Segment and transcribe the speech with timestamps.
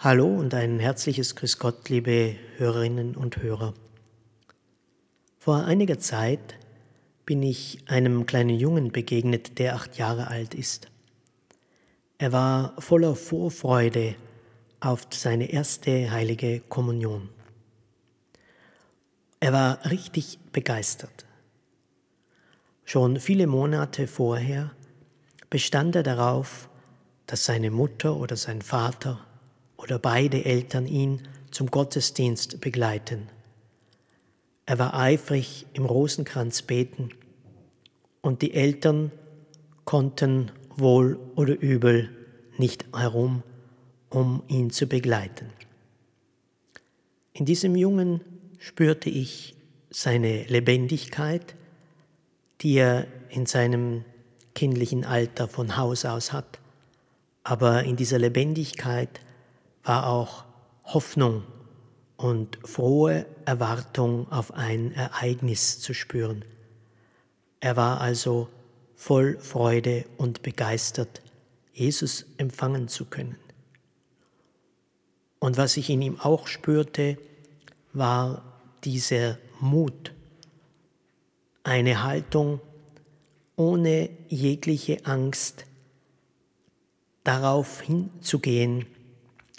[0.00, 3.74] Hallo und ein herzliches Grüß Gott, liebe Hörerinnen und Hörer.
[5.40, 6.54] Vor einiger Zeit
[7.26, 10.86] bin ich einem kleinen Jungen begegnet, der acht Jahre alt ist.
[12.16, 14.14] Er war voller Vorfreude
[14.78, 17.28] auf seine erste heilige Kommunion.
[19.40, 21.26] Er war richtig begeistert.
[22.84, 24.70] Schon viele Monate vorher
[25.50, 26.68] bestand er darauf,
[27.26, 29.24] dass seine Mutter oder sein Vater
[29.78, 33.28] oder beide Eltern ihn zum Gottesdienst begleiten.
[34.66, 37.10] Er war eifrig im Rosenkranz beten
[38.20, 39.10] und die Eltern
[39.86, 42.10] konnten wohl oder übel
[42.58, 43.42] nicht herum,
[44.10, 45.46] um ihn zu begleiten.
[47.32, 48.20] In diesem Jungen
[48.58, 49.54] spürte ich
[49.90, 51.54] seine Lebendigkeit,
[52.60, 54.04] die er in seinem
[54.54, 56.58] kindlichen Alter von Haus aus hat,
[57.44, 59.20] aber in dieser Lebendigkeit
[59.88, 60.44] war auch
[60.84, 61.44] Hoffnung
[62.18, 66.44] und frohe Erwartung auf ein Ereignis zu spüren.
[67.60, 68.48] Er war also
[68.96, 71.22] voll Freude und begeistert,
[71.72, 73.38] Jesus empfangen zu können.
[75.38, 77.16] Und was ich in ihm auch spürte,
[77.94, 78.42] war
[78.84, 80.12] dieser Mut,
[81.62, 82.60] eine Haltung
[83.56, 85.64] ohne jegliche Angst
[87.24, 88.86] darauf hinzugehen,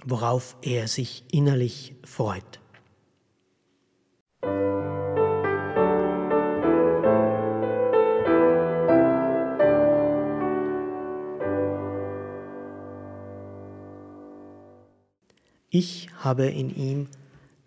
[0.06, 2.60] worauf er sich innerlich freut.
[15.72, 17.08] Ich habe in ihm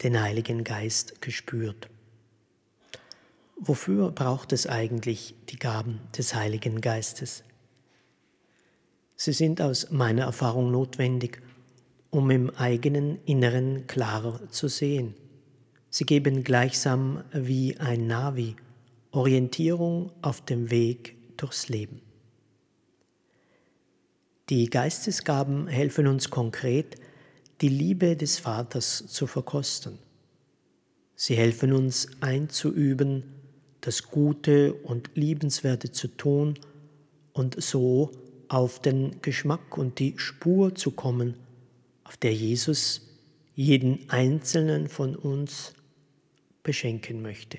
[0.03, 1.89] den Heiligen Geist gespürt.
[3.57, 7.45] Wofür braucht es eigentlich die Gaben des Heiligen Geistes?
[9.15, 11.41] Sie sind aus meiner Erfahrung notwendig,
[12.13, 15.15] um im eigenen Inneren klarer zu sehen.
[15.89, 18.55] Sie geben gleichsam wie ein Navi
[19.13, 22.03] Orientierung auf dem Weg durchs Leben.
[24.51, 26.97] Die Geistesgaben helfen uns konkret,
[27.63, 29.99] die Liebe des Vaters zu verkosten.
[31.15, 33.25] Sie helfen uns einzuüben,
[33.81, 36.59] das Gute und Liebenswerte zu tun
[37.33, 38.11] und so
[38.49, 41.37] auf den Geschmack und die Spur zu kommen,
[42.13, 43.01] auf der Jesus
[43.55, 45.73] jeden einzelnen von uns
[46.63, 47.57] beschenken möchte.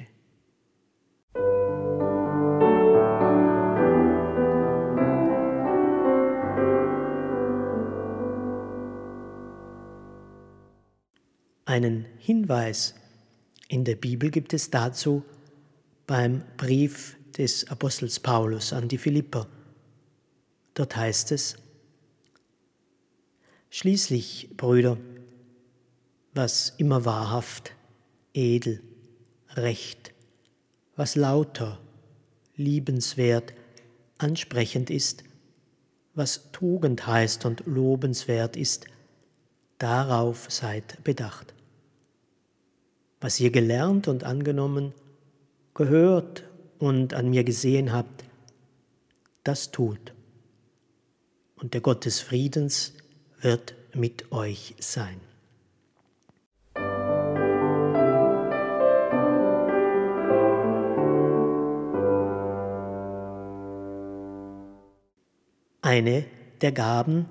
[11.66, 12.94] Einen Hinweis
[13.70, 15.24] in der Bibel gibt es dazu
[16.06, 19.48] beim Brief des Apostels Paulus an die Philipper.
[20.76, 21.56] Dort heißt es,
[23.76, 25.00] Schließlich, Brüder,
[26.36, 27.72] was immer wahrhaft,
[28.36, 28.84] edel,
[29.56, 30.14] recht,
[30.96, 31.80] was lauter,
[32.56, 33.56] liebenswert,
[34.20, 35.24] ansprechend ist,
[36.14, 38.86] was Tugend heißt und lobenswert ist,
[39.80, 41.56] darauf seid bedacht.
[43.22, 44.94] Was ihr gelernt und angenommen,
[45.74, 46.44] gehört
[46.78, 48.24] und an mir gesehen habt,
[49.44, 50.14] das tut.
[51.56, 52.94] Und der Gott des Friedens
[53.44, 55.20] wird mit euch sein.
[65.82, 66.26] Eine
[66.62, 67.30] der Gaben,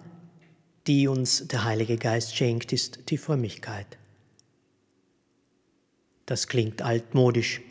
[0.86, 3.98] die uns der Heilige Geist schenkt, ist die Frömmigkeit.
[6.26, 7.62] Das klingt altmodisch,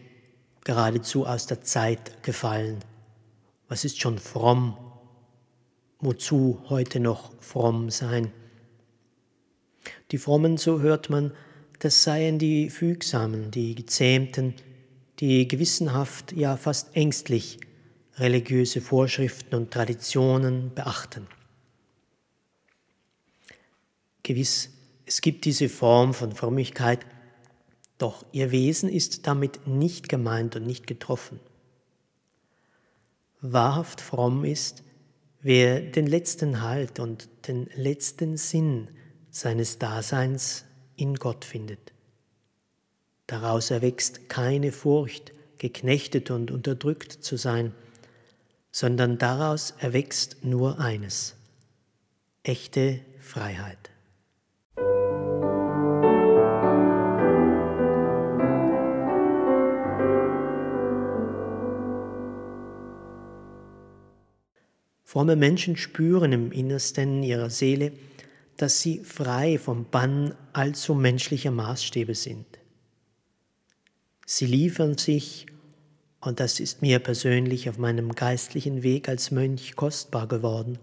[0.63, 2.79] geradezu aus der Zeit gefallen.
[3.67, 4.90] Was ist schon fromm
[6.01, 8.31] wozu heute noch fromm sein.
[10.11, 11.31] Die Frommen, so hört man,
[11.79, 14.55] das seien die Fügsamen, die Gezähmten,
[15.19, 17.59] die gewissenhaft, ja fast ängstlich
[18.15, 21.27] religiöse Vorschriften und Traditionen beachten.
[24.23, 24.69] Gewiss,
[25.05, 27.05] es gibt diese Form von Frömmigkeit,
[27.97, 31.39] doch ihr Wesen ist damit nicht gemeint und nicht getroffen.
[33.41, 34.83] Wahrhaft fromm ist,
[35.43, 38.89] Wer den letzten Halt und den letzten Sinn
[39.29, 40.65] seines Daseins
[40.95, 41.93] in Gott findet.
[43.27, 47.73] Daraus erwächst keine Furcht, geknechtet und unterdrückt zu sein,
[48.71, 51.35] sondern daraus erwächst nur eines,
[52.43, 53.90] echte Freiheit.
[65.11, 67.91] Fromme Menschen spüren im Innersten ihrer Seele,
[68.55, 72.45] dass sie frei vom Bann allzu menschlicher Maßstäbe sind.
[74.25, 75.47] Sie liefern sich,
[76.21, 80.79] und das ist mir persönlich auf meinem geistlichen Weg als Mönch kostbar geworden,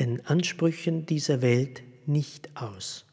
[0.00, 3.04] den Ansprüchen dieser Welt nicht aus.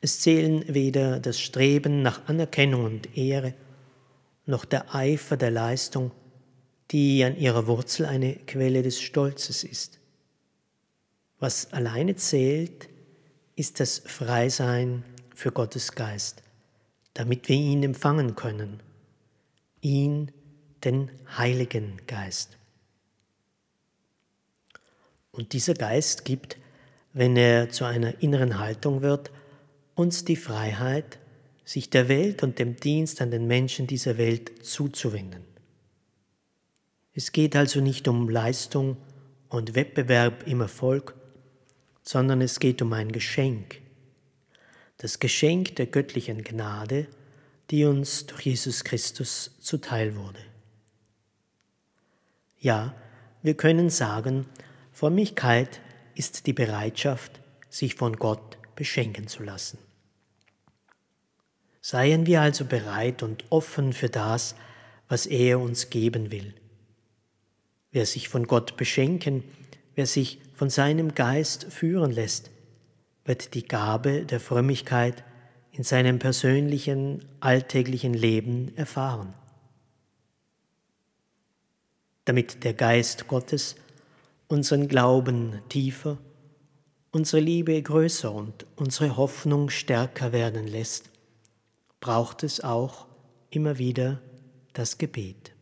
[0.00, 3.54] Es zählen weder das Streben nach Anerkennung und Ehre,
[4.46, 6.10] noch der Eifer der Leistung,
[6.90, 9.98] die an ihrer Wurzel eine Quelle des Stolzes ist.
[11.38, 12.88] Was alleine zählt,
[13.54, 15.04] ist das Freisein
[15.34, 16.42] für Gottes Geist,
[17.14, 18.82] damit wir ihn empfangen können,
[19.80, 20.32] ihn,
[20.84, 22.56] den Heiligen Geist.
[25.32, 26.56] Und dieser Geist gibt,
[27.12, 29.32] wenn er zu einer inneren Haltung wird,
[29.94, 31.18] uns die Freiheit,
[31.64, 35.47] sich der Welt und dem Dienst an den Menschen dieser Welt zuzuwenden.
[37.18, 38.96] Es geht also nicht um Leistung
[39.48, 41.16] und Wettbewerb im Erfolg,
[42.04, 43.80] sondern es geht um ein Geschenk,
[44.98, 47.08] das Geschenk der göttlichen Gnade,
[47.70, 50.38] die uns durch Jesus Christus zuteil wurde.
[52.60, 52.94] Ja,
[53.42, 54.46] wir können sagen,
[54.92, 55.80] Frömmigkeit
[56.14, 59.78] ist die Bereitschaft, sich von Gott beschenken zu lassen.
[61.80, 64.54] Seien wir also bereit und offen für das,
[65.08, 66.54] was er uns geben will.
[67.90, 69.44] Wer sich von Gott beschenken,
[69.94, 72.50] wer sich von seinem Geist führen lässt,
[73.24, 75.24] wird die Gabe der Frömmigkeit
[75.70, 79.34] in seinem persönlichen, alltäglichen Leben erfahren.
[82.24, 83.76] Damit der Geist Gottes
[84.48, 86.18] unseren Glauben tiefer,
[87.10, 91.10] unsere Liebe größer und unsere Hoffnung stärker werden lässt,
[92.00, 93.06] braucht es auch
[93.50, 94.20] immer wieder
[94.72, 95.52] das Gebet.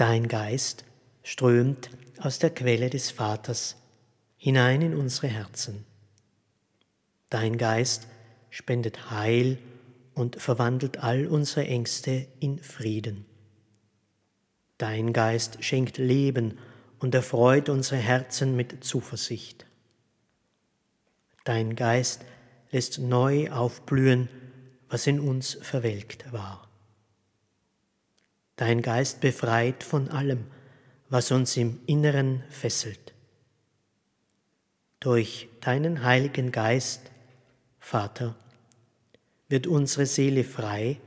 [0.00, 0.86] Dein Geist
[1.22, 3.76] strömt aus der Quelle des Vaters
[4.38, 5.84] hinein in unsere Herzen.
[7.28, 8.06] Dein Geist
[8.48, 9.58] spendet Heil
[10.14, 13.26] und verwandelt all unsere Ängste in Frieden.
[14.78, 16.56] Dein Geist schenkt Leben
[16.98, 19.66] und erfreut unsere Herzen mit Zuversicht.
[21.44, 22.24] Dein Geist
[22.70, 24.30] lässt neu aufblühen,
[24.88, 26.69] was in uns verwelkt war.
[28.60, 30.44] Dein Geist befreit von allem,
[31.08, 33.14] was uns im Inneren fesselt.
[35.00, 37.10] Durch deinen Heiligen Geist,
[37.78, 38.36] Vater,
[39.48, 41.00] wird unsere Seele frei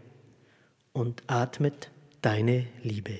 [0.93, 1.91] und atmet
[2.23, 3.19] deine Liebe.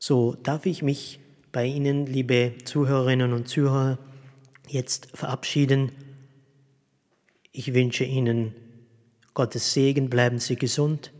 [0.00, 1.18] So darf ich mich
[1.50, 3.98] bei Ihnen, liebe Zuhörerinnen und Zuhörer,
[4.68, 5.90] jetzt verabschieden.
[7.50, 8.54] Ich wünsche Ihnen
[9.34, 11.12] Gottes Segen, bleiben Sie gesund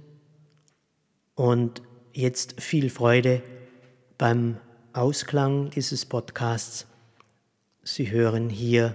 [1.34, 1.82] und
[2.12, 3.42] jetzt viel Freude
[4.16, 4.58] beim
[4.92, 6.86] Ausklang dieses Podcasts.
[7.82, 8.94] Sie hören hier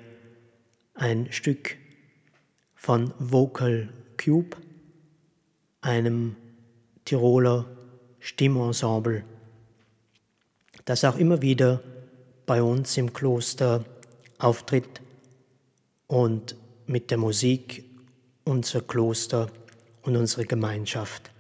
[0.94, 1.78] ein Stück
[2.74, 4.56] von Vocal Cube,
[5.82, 6.38] einem
[7.04, 7.66] Tiroler
[8.20, 9.26] Stimmensemble
[10.86, 11.82] das auch immer wieder
[12.46, 13.84] bei uns im Kloster
[14.38, 15.02] auftritt
[16.08, 17.86] und mit der Musik
[18.44, 19.50] unser Kloster
[20.02, 21.32] und unsere Gemeinschaft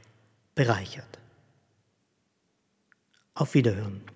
[0.55, 1.19] bereichert.
[3.33, 4.12] Auf Wiederhören.